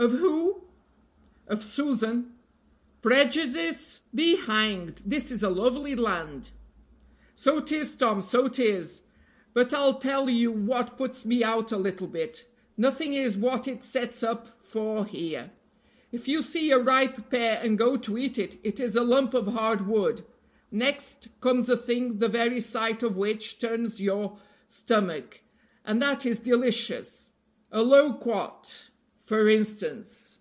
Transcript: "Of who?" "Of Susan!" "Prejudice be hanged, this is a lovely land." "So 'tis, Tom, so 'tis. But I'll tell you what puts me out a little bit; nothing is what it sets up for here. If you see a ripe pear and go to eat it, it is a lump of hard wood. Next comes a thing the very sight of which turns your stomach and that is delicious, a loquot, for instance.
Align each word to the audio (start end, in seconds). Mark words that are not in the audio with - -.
"Of 0.00 0.12
who?" 0.12 0.62
"Of 1.46 1.62
Susan!" 1.62 2.32
"Prejudice 3.02 4.00
be 4.14 4.34
hanged, 4.36 5.02
this 5.04 5.30
is 5.30 5.42
a 5.42 5.50
lovely 5.50 5.94
land." 5.94 6.52
"So 7.36 7.60
'tis, 7.60 7.96
Tom, 7.96 8.22
so 8.22 8.48
'tis. 8.48 9.02
But 9.52 9.74
I'll 9.74 9.98
tell 9.98 10.30
you 10.30 10.52
what 10.52 10.96
puts 10.96 11.26
me 11.26 11.44
out 11.44 11.70
a 11.70 11.76
little 11.76 12.06
bit; 12.06 12.46
nothing 12.78 13.12
is 13.12 13.36
what 13.36 13.68
it 13.68 13.82
sets 13.82 14.22
up 14.22 14.58
for 14.58 15.04
here. 15.04 15.50
If 16.12 16.26
you 16.26 16.40
see 16.40 16.70
a 16.70 16.78
ripe 16.78 17.28
pear 17.28 17.60
and 17.62 17.76
go 17.76 17.98
to 17.98 18.16
eat 18.16 18.38
it, 18.38 18.56
it 18.62 18.80
is 18.80 18.96
a 18.96 19.02
lump 19.04 19.34
of 19.34 19.48
hard 19.48 19.86
wood. 19.86 20.22
Next 20.70 21.28
comes 21.42 21.68
a 21.68 21.76
thing 21.76 22.20
the 22.20 22.28
very 22.30 22.62
sight 22.62 23.02
of 23.02 23.18
which 23.18 23.58
turns 23.58 24.00
your 24.00 24.38
stomach 24.66 25.42
and 25.84 26.00
that 26.00 26.24
is 26.24 26.40
delicious, 26.40 27.32
a 27.70 27.82
loquot, 27.82 28.86
for 29.18 29.48
instance. 29.48 30.38